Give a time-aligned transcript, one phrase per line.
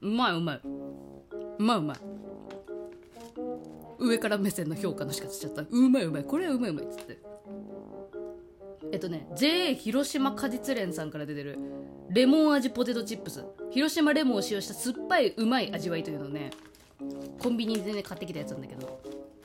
[0.00, 0.60] うまいうまい。
[1.58, 1.96] うまいうまい。
[3.98, 5.62] 上から目線の評価の仕方しちゃった。
[5.62, 6.24] うまいうまい。
[6.24, 6.84] これはうまいうまい。
[6.84, 7.18] っつって。
[8.92, 11.58] えっとね JA 広島果実連さんから出てる
[12.08, 13.44] レモン味ポテトチップス。
[13.70, 16.50] 広島レモンを使用した酸っぱいうまい味わいというのをね
[17.40, 19.00] コンビニでね買ってきたやつなんだけど。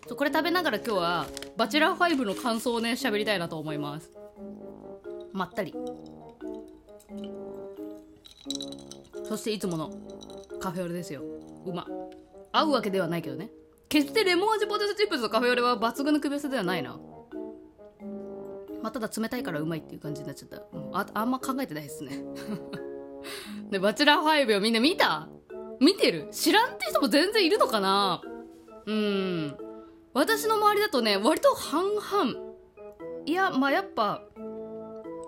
[0.07, 1.25] そうこれ食べながら今日は
[1.57, 4.11] バチェラー5の感想をね喋りたいなと思います。
[5.31, 5.73] まったり。
[9.23, 9.91] そしていつもの
[10.61, 11.21] カフェオレですよ。
[11.65, 11.87] うま
[12.51, 13.51] 合うわけではないけどね。
[13.89, 16.97] 決してレモン味ポテトチップスとカフェオレは抜群の組み合わせではないな。
[18.81, 22.23] まあ、ただ冷たいからうまいっていう感じになっちゃった、ああんま考えてないですね。
[23.69, 25.29] でバチェラー5をみんな見た？
[25.79, 26.29] 見てる？
[26.31, 28.21] 知らんって人も全然いるのかな？
[28.85, 29.57] うん。
[30.13, 32.33] 私の周りだとね割と半々。
[33.25, 34.23] いやまあやっぱ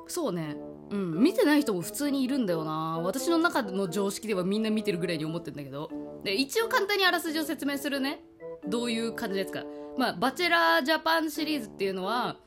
[0.08, 0.58] そうね。
[0.94, 2.99] うん見てない人も普通にいるんだよな。
[3.03, 5.89] 私の中の常識ではみんな見てるぐらいに思ってんだけど。
[6.23, 8.23] で一応簡単にあらすじを説明するね。
[8.67, 9.64] どういう感じですか。
[9.97, 12.38] まあバチェラージャパンシリーズっていうのは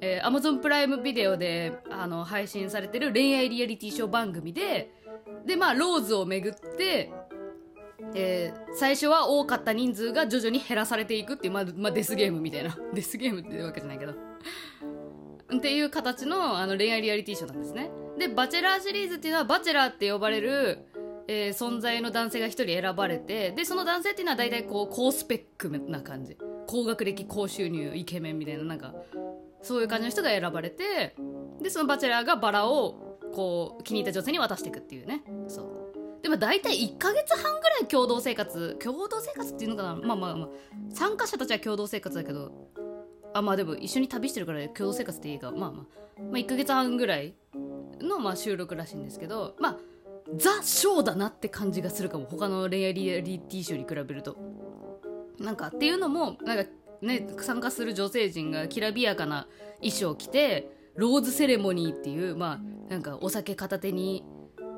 [0.00, 4.90] えー、Amazon プライムビデオであの配信されてる恋愛リアリティショー番組で
[5.46, 7.12] でまあローズをめぐって、
[8.14, 12.76] えー最初は多かった人数が徐々に減らされていくっていう、まあまあ、デスゲームみたいな。
[12.94, 14.14] デスゲームっていうわけじゃないけど。
[15.58, 17.90] っていう形のあの恋愛リアリティショーなんですね。
[18.18, 20.78] でバチェラーシリーズっていうのはバチェラーって呼ばれる、
[21.28, 26.36] えー存在の男性が一人選ばれてでその男性っていうのは大体こう高スペックな感じ。
[26.66, 28.94] 高学歴高収入イケメンみたいななんか
[29.62, 31.14] そういう感じの人が選ばれて
[31.60, 35.22] でそのバチェラーがバラをこう気に入った女性に渡していくっていうね。
[35.48, 36.22] そう。
[36.22, 38.76] でも大体1ヶ月半ぐらい共同生活。
[38.80, 39.94] 共同生活っていうのかな。
[39.96, 40.48] まあまあまあ
[40.90, 42.52] 参加者たちは共同生活だけど
[43.34, 45.86] あまあでも一緒に旅してるから共同生活っていいかまあま
[46.18, 47.34] あ、まあ、1ヶ月半ぐらい
[48.00, 49.78] のまあ収録らしいんですけどまあ
[50.36, 54.36] ザ・ショーだなって感じがするかも他の恋愛リアリティショーに比べると。
[55.38, 59.48] なんかっていうのもなんかね参加する女性陣がきらびやかな
[59.78, 64.24] 衣装を着てローズセレモニーっていうまあなんかお酒片手に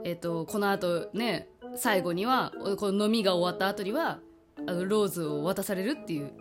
[0.05, 4.21] えっ、とこの後ね最後にはこの飲みが終わった後には
[4.67, 6.33] あのローズを渡されるっていう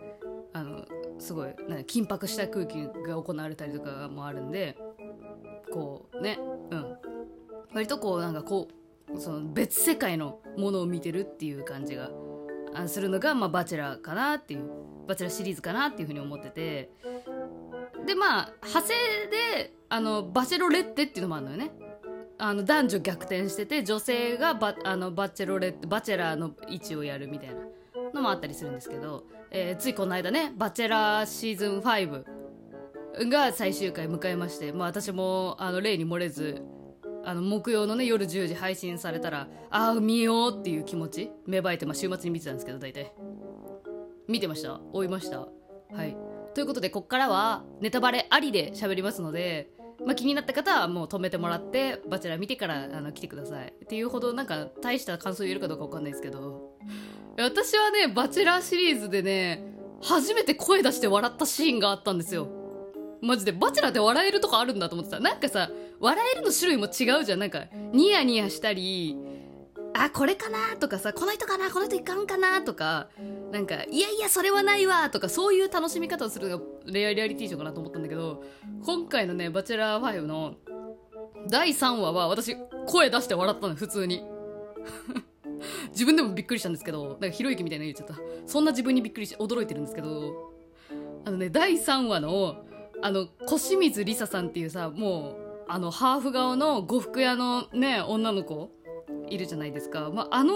[1.24, 4.76] すごいなんか緊迫した空気が行われたりとかもあるんで
[5.72, 6.38] こうね
[6.70, 6.96] うん。
[7.72, 8.68] 割とこうなんかこ
[9.12, 12.10] うその別世界のものを見てるっていう感じが
[12.86, 14.70] するのが、まあ、バチェラーかなっていう
[15.08, 16.90] バチェラーシリーズかなっていうふうに思ってて。
[18.06, 18.94] でまあ派生
[19.30, 21.72] であのバチェロレッテっていうのもあるのよね。
[22.36, 27.54] あの男女逆転してて女性がバあのバチェロレッテバチェラーの位置をやるみたいな
[28.12, 29.24] のもあったりするんですけど、
[29.56, 32.24] えーついこの間ね「バチェラーシーズン5」
[33.30, 36.60] が最終回迎えまして、まあ、私もあの例に漏れず
[37.24, 43.12] あの木曜のね夜10時配信されたらああ見ようっていう気持ち芽生えて、まあ、週末に見てたんですけど大体。
[44.26, 44.80] 見てました？
[44.92, 45.38] 追いました？
[45.38, 46.16] はい。
[46.54, 49.70] ということでこっからはネタバレありで喋りますので、
[50.04, 53.72] まあ、気になった方はもう止めてもらってバチェラー見てからあの来てください。
[53.84, 56.74] っていうほどなんか大した感想言えるかどうかわかんないですけど。
[57.36, 59.64] 私はねバチェラーシリーズでね
[60.02, 62.48] 初めて声出して笑ったシーンがあったんですよ。
[63.22, 65.20] マジでバチェラーって笑えるとこあるんだと思ってた。
[65.20, 67.38] なんかさ笑えるの種類も違うじゃん。
[67.38, 69.16] なんかニヤニヤしたり
[69.94, 73.08] あこれかなとかさこの人かなこの人いかんかなとか
[73.52, 78.42] なんかいやいやそれはないわとかそういう楽しみ方をするのがレアリアリティーショーかなと思ったんだけど
[78.84, 80.56] 今回のね「バチェラー5」の
[81.48, 82.56] 第3話は私
[82.86, 84.24] 声出して笑ったの普通に。
[85.90, 88.14] 自分でもびっくりしたんですけどなんかひろゆきみたいな言っちゃった。
[88.46, 90.52] そんな自分にびっくりし驚いてるんですけど
[91.24, 92.64] あのね第3話の
[93.02, 95.36] あの小清水梨沙さんっていうさもう
[95.68, 98.70] あのハーフ顔の呉服屋のね女の子
[99.28, 100.54] いるじゃないですか、まあ、あの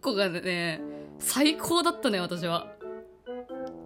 [0.00, 0.80] 子がね
[1.18, 2.72] 最高だったね私は。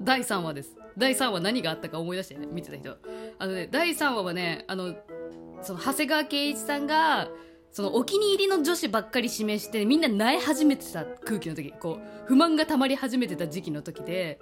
[0.01, 0.77] 第3話です。
[0.99, 2.97] 第3話何があったか思い出して、ね、見てた人。
[3.39, 4.95] あのね第3話はねあの
[5.63, 7.29] その長谷川圭一さんが
[7.75, 14.39] そのお気に入りの女子ばっかり指名してみんな萎え始めてた空気の時こう不満がたまり始めてた時期の時で。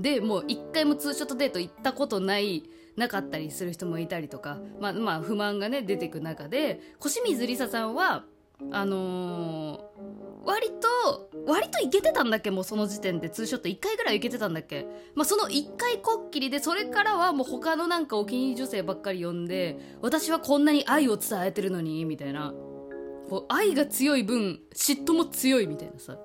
[0.00, 2.64] でもう一回もツーショットデート行ったことない
[2.96, 8.24] なかったりする人もいたりとか、まあ、まあ不満がね出てく中で小清水梨沙さんは
[8.72, 10.15] あのー
[10.46, 13.28] 割と割といけてたんだっけもうその時点で。
[13.28, 22.54] ツーショット1回ぐらいいけてたんだっけ、まあ、その1回こっきりでそれからはもう他のなんかお気に入り女性ばっかり呼んで私はこんなに愛を伝えてるのにみたいな。
[23.28, 26.16] こう愛が強い分嫉妬も強いみたいなさ。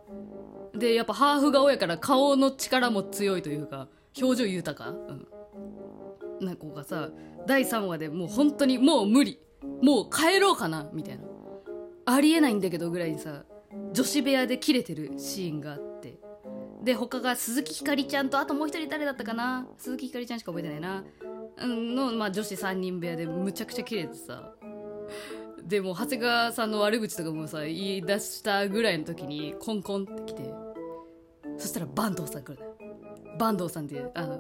[0.76, 3.90] でやっぱハーフ顔やから顔の力も強いというか
[4.20, 4.94] 表情豊か、う
[6.44, 7.10] ん、な子がさ
[7.46, 9.40] 第3話でもう本当にもう無理。
[9.82, 11.24] もう帰ろうかなみたいな。
[12.06, 13.44] ありえないんだけどぐらいにさ
[13.94, 16.20] 女子部屋で切れてるシーンがあって。
[16.84, 19.68] で他が鈴木ひかりちゃんとあともう一人誰だったかな？
[19.78, 21.04] 鈴木ひかりちゃんしか覚えてないな。
[21.60, 24.54] の、まあ、女子3人部屋でむちゃくちゃ切れてさ。
[25.64, 30.54] でも長谷川さんの悪口とかもさ言い出したぐらいの時にコンコンって来て。
[31.58, 32.66] そしたら坂東さん来るね
[33.38, 34.40] 坂東さんってあの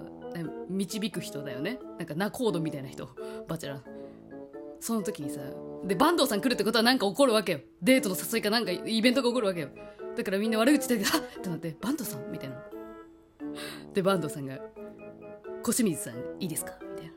[0.69, 1.79] 導く人だよね。
[1.99, 3.07] なんか仲人みたいな人。
[3.47, 3.81] バチェラー。
[4.81, 5.39] その時にさ
[5.85, 7.59] で坂東さん来るってことはなんか起こるわけよ。
[7.81, 9.69] デートの誘いかなんかイベントが起こるわけよ。
[10.17, 12.55] だからみんな悪口言ってはっってなって坂東さんみたいな。
[13.93, 14.59] で坂東さんが
[15.63, 17.11] 「小清水さんいいですか?」みたいな。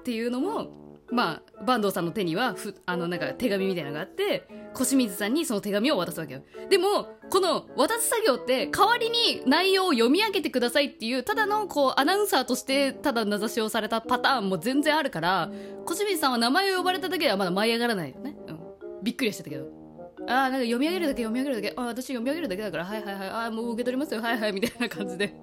[0.00, 6.42] っていうのもまあ坂東さんの手にはふあのなんか手紙みたいなのがあって小清水さんにその手紙を渡すわけよ。
[6.68, 15.50] でもこの渡す作業って代わりに内容を読み上げてくださいっていうただのこうアナウンサーとしてただ名指しをされたパターンも全然あるから
[15.84, 18.58] 小清水さんは名前を呼ばれただけではまだ舞い上がらないよね、うん、
[19.02, 19.86] びっくりしてたけど。
[20.28, 21.74] ああなんか読み上げるだけ読み上げるだけ。
[21.76, 23.28] あ私読み上げるだけだからはいはいはい。
[23.28, 24.20] ああもう受け取りますよ。
[24.20, 24.52] はいはい。
[24.52, 25.36] みたいな感じで。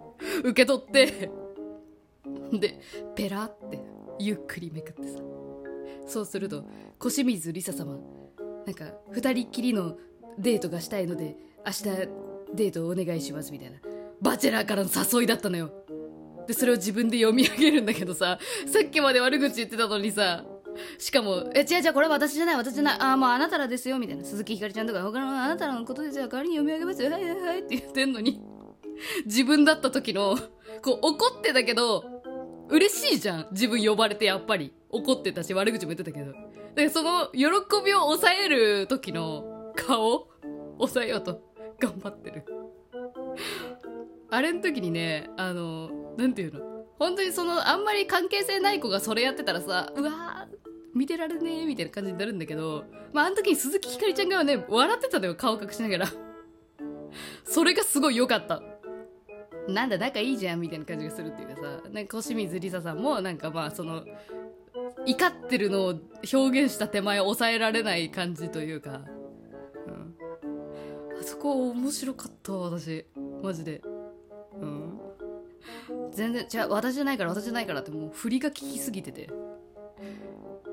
[0.44, 1.31] 受け取って。
[2.51, 2.81] で
[3.15, 3.80] ペラって
[4.19, 5.19] ゆっくりめくってさ。
[6.08, 6.66] そうすると
[7.00, 7.98] 小清水梨沙様
[8.66, 9.98] なんか二人っきりの
[10.38, 11.36] デートがしたいので
[11.66, 11.84] 明日
[12.54, 13.78] デートをお願いしますみたいな。
[14.22, 15.72] バチェラーからの誘いだったのよ。
[16.48, 20.44] でそれを自分で読み上げるんだけどささっきまで悪口言ってたのにさ
[20.98, 24.24] しかも、え、違う違う、これは私じゃない、私じゃない、あ、もうあなたらですよ、みたいな。
[24.24, 28.42] 鈴木ひかりちゃんとか、他のあなたらのことですよ、代わりに読み上げますよ、はいはいはいって言ってんのに、
[29.26, 30.38] 自分だった時の、
[30.82, 32.12] こう、怒ってたけど、
[32.74, 33.48] 嬉しいじゃん。
[33.52, 34.74] 自分呼ばれて、やっぱり。
[34.90, 36.34] 怒ってたし、悪口も言ってたけど。
[36.75, 37.40] で、その、喜
[37.86, 40.28] びを抑える時の顔
[40.78, 41.42] 抑えようと
[41.80, 42.46] 頑張ってる。
[44.30, 46.62] あれの時にね、あの、なんていうの？
[46.98, 50.58] 本当にその、あんまり関係性ない子がそれやってたらさ、うわー、
[50.96, 56.08] 見てられねえみたいな感じになるんだけど、まあ、あの時に鈴木ひかりちゃんがね、笑ってたのよ、顔隠しながら。
[57.46, 58.64] それがすごい良かった。
[59.68, 61.62] なんだ、仲いいじゃんみたいな感じがするっていうかさ、
[61.92, 64.04] なんか小清水梨沙さんも、なんかまあ、その、
[65.06, 65.94] 怒ってるのを
[66.33, 69.01] 表現した手前抑えられない感じというか、
[69.88, 70.15] うん、
[71.19, 73.06] あそこ面白かった私。
[73.42, 73.81] マジで。
[74.62, 75.00] うん。
[76.12, 79.30] 全然違う私じゃないから私じゃないからってもう振りが効きすぎてて。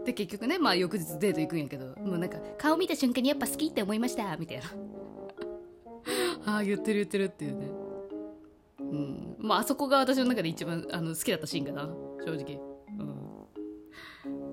[0.05, 1.87] で結局ねまあ翌日デート行くんやけど。
[2.01, 4.65] もうなんか顔見た瞬間にやっぱ好きって思いましたみたいな。
[6.47, 7.80] ああ言ってる言ってるっていうね。
[8.91, 9.37] うん。
[9.39, 11.89] まああそこが私の中で一番あの好きだったシーンかな。
[12.25, 12.61] 正直。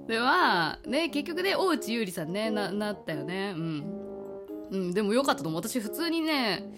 [0.08, 3.54] ではね結局ね大内優里さんねななったよね。
[3.56, 3.84] うん、
[4.72, 5.62] うん、でもよかったと思う。
[5.62, 6.72] 私普通にね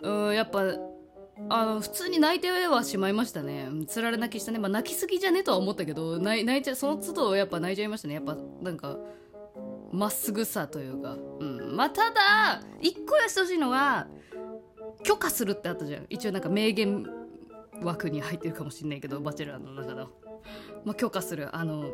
[0.00, 0.64] うんやっぱ
[1.48, 3.68] あの普通に泣いてはしまいましたね。
[3.86, 4.58] つられ泣きしたね。
[4.58, 8.14] まあ泣きすぎじゃねとは思ったけど泣いちゃその都度やっぱ泣いちゃいましたね。
[8.14, 8.96] やっぱなんか
[9.92, 11.16] まっすぐさというか。
[11.38, 11.76] うん。
[11.76, 14.08] まあただ一個やしてほしいのは
[15.02, 16.06] 許可するってあったじゃん。
[16.08, 17.06] 一応なんか名言
[17.82, 20.08] 枠に入ってるかもしんないけどバチェラーの中の。
[20.84, 21.54] まあ、許可する。
[21.54, 21.90] あの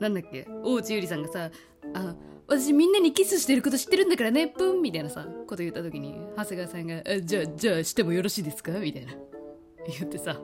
[0.00, 0.46] なんだっけ？
[0.64, 1.50] 大内ゆりさんがさ
[1.94, 2.14] あ
[2.46, 4.82] 私みんなにキスしてること知ってるんだからねプン！
[4.82, 9.12] みたいなさこと言った時に長谷川さんが「じゃあじゃあしてもよろしいですか?」みたいな。
[9.98, 10.40] 言ってさ。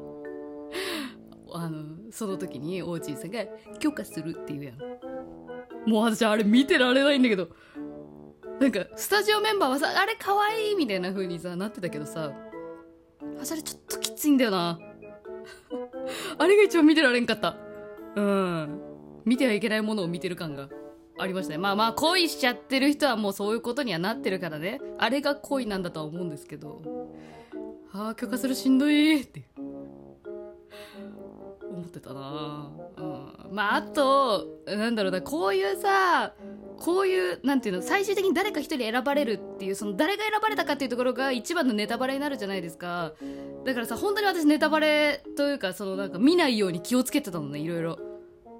[1.54, 3.44] あのその時に大内ゆりさんが
[3.78, 4.78] 「許可する」って言うやん。
[5.90, 7.48] もう私あれ見てられないんだけど。
[8.60, 12.32] なんかスタジオメンバーはさあれ可愛いみたいな風にさなってたけどさ
[13.40, 14.78] あそれちょっときついんだよな
[16.38, 17.56] あれが一番見てられんかった。
[18.16, 18.80] うん。
[19.24, 20.68] 見てはいけないものを見てる感が
[21.18, 21.58] ありましたね。
[21.58, 24.80] まあまあ、恋しちゃってる人はもうそういうことにはなってるからね。
[24.98, 26.82] あれが恋なんだとは思うんですけど。
[27.92, 29.42] ああ、許可するしんどいって。
[31.70, 33.54] 思ってたなうん。
[33.54, 36.34] まあ、あと、なんだろうな、こういうさ、
[36.82, 43.12] こういうなんていうの最終的に誰か一人選ばれるっていうその誰が選ばれたかっていうところが一番のネタバレになるじゃないですか。
[43.64, 47.98] だからさ本当に私ネタバレというかそのなんか見ないように気をつけてたのねいろいろ。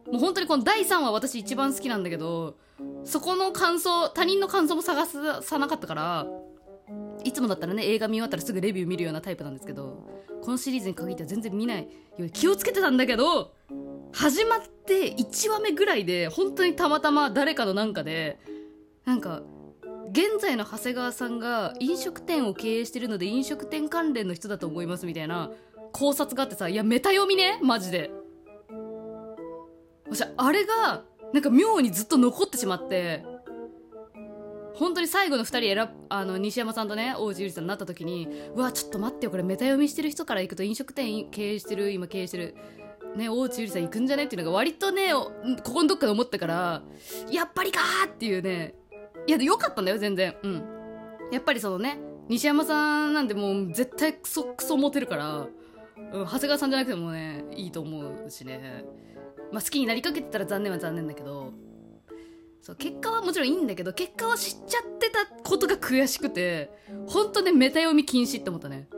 [0.07, 2.57] もう本当にこの第3話私一番好きなんだけど
[3.05, 6.27] そこの感想他人の感想も探さなかったから
[7.25, 10.09] いつもだったらね映画見終わったらすぐレビュー見るようなタイプなんですけど
[10.43, 13.53] このシリーズに限っては全然見ないよう気をつけてたんだけど
[14.13, 18.39] 始まって1話目ぐらいで本当にたまたま誰かのなんかで
[19.05, 19.43] なんか
[20.11, 25.51] 現在の長谷川さんが飲食店を経営してるので飲食店関連の人だと思いますみたいな
[25.93, 27.59] 考察があってさいやメタ読みね？
[27.63, 28.11] マジで。
[30.11, 33.25] 私あれがなんか妙にずっと残ってしまって
[34.75, 42.57] 本当に最後の2人選あの西山さんとね大内ゆりさんになった時にうわちょっと待ってよこれメタ読みしてる人から行くと飲食店経営してる今経営してる
[43.17, 45.31] ね大内ゆりさん行くんじゃねっていうのが割とねこ
[45.73, 46.83] このどっかで思ったから
[47.31, 48.75] やっぱりかっていうね
[49.27, 50.35] いやでよかったんだよ全然。
[50.43, 50.65] うん。
[51.31, 51.99] やっぱりそのね
[52.29, 55.49] 西山さんなんてもう絶対クソクソモテるから、
[56.13, 58.85] うん、長谷川さんじゃなくてもねいいと思うしね。
[59.53, 61.53] まあ好きになりかけてたら残念は残念だけど
[62.63, 66.71] そう結果はもちろんいいんだけど結果を知っちゃってたことが悔しくて
[67.09, 68.89] 本当ねメタ読み禁止って思ったね、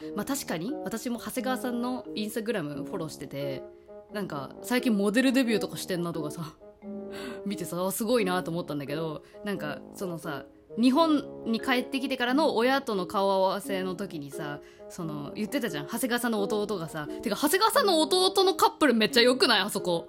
[0.00, 3.64] うん、まあ確かに私も長谷川さんのインスタグラムフォローしてて
[4.12, 6.54] なんか最近モデルデビューとかしてんなとかさ
[7.44, 10.44] 見てさすごいなと思ったんだけどなんかそのさ
[10.80, 15.86] 日本に帰ってきてからの親との顔合わせの時にさその言ってたじゃん。
[15.86, 19.60] 長谷川さんの弟がさてか長谷川さんの弟のカップルめっちゃ良くない？
[19.62, 20.06] あそこ。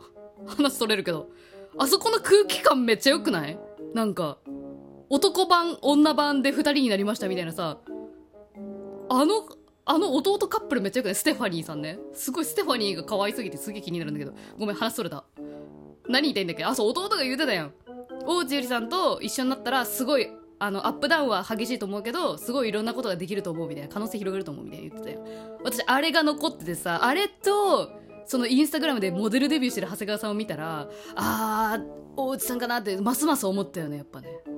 [0.48, 1.30] 話取れるけど。
[1.78, 3.60] あそこの空気感めっちゃ良くない？
[3.94, 4.40] なんか
[5.10, 7.78] 男版女版で2人になりましたみたいなさ。
[9.10, 9.48] あの
[9.86, 11.16] あの弟カップルめっちゃ良くない？
[11.16, 12.00] ステファニーさんね。
[12.14, 14.34] すごいステファニーが可愛すぎてすげえ気になるんだけど。
[14.58, 15.24] ごめん話それた。
[16.10, 16.64] 何言いたいんだっけ？
[16.66, 17.74] あそう弟が言ってたやん。
[18.26, 20.28] 大内ゆりさんと一緒になったらすごい
[20.60, 23.94] あのアップダウンは激しいと思うけどすごいいろんなことができると思うみたいな。
[23.94, 25.26] 可能性広がると思うみたいな言ってたよ
[25.64, 27.92] 私あれが残っててさあれと
[28.28, 31.84] そのインスタグラムでモデルデビューしてる長谷川さんを見たらあー
[32.18, 34.30] 大内さんかなってますます思ったよねやっぱね。
[34.46, 34.50] う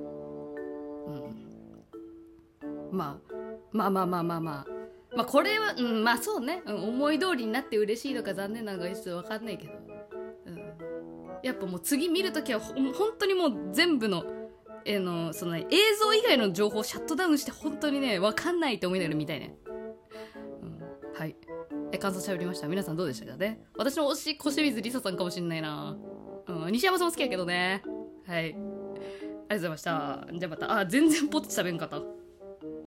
[2.62, 2.96] ん。
[2.96, 3.34] まあ
[3.72, 4.80] まあまあまあまあまあ。
[5.16, 9.72] まあこれは、うん、まあそうね、うん、思い通りになって嬉しいのか残念なのかちょっと分かんないけど、
[10.46, 10.58] うん、
[11.42, 14.24] やっぱもう次見るときはほ本当にもう全部の
[14.84, 19.56] えーのそのね映像以外の情報をシャットダウンして本当にね分かんないって思いながら見たいね、
[22.00, 22.66] 感想しゃべりました。
[22.66, 23.60] 皆さんどうでしたかね？
[23.76, 25.96] 私の推し小清水梨沙さんかもしんないな、
[26.48, 27.82] うん、西山さんも好きやけどね。
[28.26, 28.44] はい。
[28.44, 30.26] ありがとうございました。
[30.32, 30.78] じゃあまた。
[30.78, 32.00] あ全然ポッチ喋んかった。